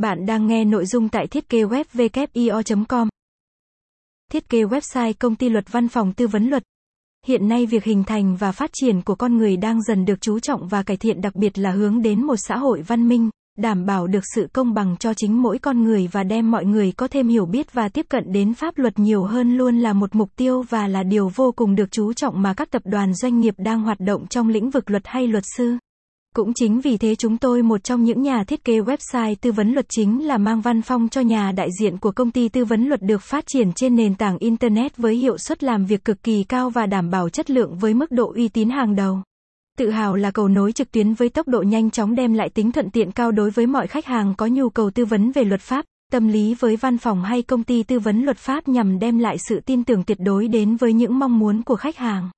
[0.00, 3.08] Bạn đang nghe nội dung tại thiết kế web com
[4.32, 6.62] Thiết kế website công ty luật văn phòng tư vấn luật.
[7.26, 10.38] Hiện nay việc hình thành và phát triển của con người đang dần được chú
[10.38, 13.86] trọng và cải thiện đặc biệt là hướng đến một xã hội văn minh, đảm
[13.86, 17.08] bảo được sự công bằng cho chính mỗi con người và đem mọi người có
[17.08, 20.30] thêm hiểu biết và tiếp cận đến pháp luật nhiều hơn luôn là một mục
[20.36, 23.54] tiêu và là điều vô cùng được chú trọng mà các tập đoàn doanh nghiệp
[23.58, 25.76] đang hoạt động trong lĩnh vực luật hay luật sư.
[26.36, 29.72] Cũng chính vì thế chúng tôi một trong những nhà thiết kế website tư vấn
[29.72, 32.84] luật chính là mang văn phong cho nhà đại diện của công ty tư vấn
[32.88, 36.44] luật được phát triển trên nền tảng Internet với hiệu suất làm việc cực kỳ
[36.44, 39.22] cao và đảm bảo chất lượng với mức độ uy tín hàng đầu.
[39.78, 42.72] Tự hào là cầu nối trực tuyến với tốc độ nhanh chóng đem lại tính
[42.72, 45.60] thuận tiện cao đối với mọi khách hàng có nhu cầu tư vấn về luật
[45.60, 49.18] pháp, tâm lý với văn phòng hay công ty tư vấn luật pháp nhằm đem
[49.18, 52.30] lại sự tin tưởng tuyệt đối đến với những mong muốn của khách hàng.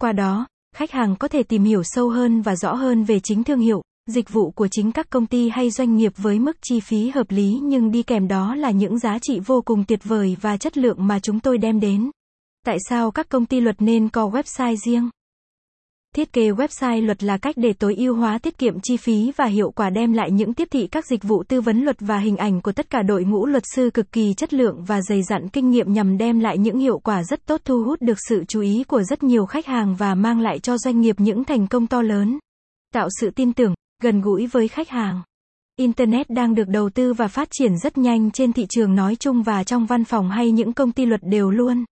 [0.00, 3.44] Qua đó, khách hàng có thể tìm hiểu sâu hơn và rõ hơn về chính
[3.44, 6.80] thương hiệu, dịch vụ của chính các công ty hay doanh nghiệp với mức chi
[6.80, 10.36] phí hợp lý nhưng đi kèm đó là những giá trị vô cùng tuyệt vời
[10.40, 12.10] và chất lượng mà chúng tôi đem đến.
[12.66, 15.10] Tại sao các công ty luật nên có website riêng?
[16.16, 19.44] Thiết kế website luật là cách để tối ưu hóa tiết kiệm chi phí và
[19.44, 22.36] hiệu quả đem lại những tiếp thị các dịch vụ tư vấn luật và hình
[22.36, 25.48] ảnh của tất cả đội ngũ luật sư cực kỳ chất lượng và dày dặn
[25.48, 28.60] kinh nghiệm nhằm đem lại những hiệu quả rất tốt thu hút được sự chú
[28.60, 31.86] ý của rất nhiều khách hàng và mang lại cho doanh nghiệp những thành công
[31.86, 32.38] to lớn.
[32.94, 35.22] Tạo sự tin tưởng, gần gũi với khách hàng.
[35.76, 39.42] Internet đang được đầu tư và phát triển rất nhanh trên thị trường nói chung
[39.42, 41.84] và trong văn phòng hay những công ty luật đều luôn